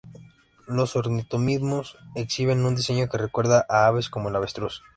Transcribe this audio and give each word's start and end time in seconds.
Los 0.65 0.95
ornitomímidos 0.95 1.95
exhiben 2.15 2.65
un 2.65 2.73
diseño 2.75 3.07
que 3.07 3.19
recuerda 3.19 3.67
a 3.69 3.85
aves 3.85 4.09
como 4.09 4.29
el 4.29 4.35
avestruz. 4.35 4.81